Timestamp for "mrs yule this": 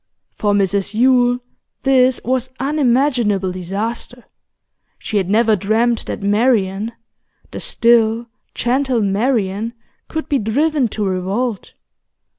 0.55-2.19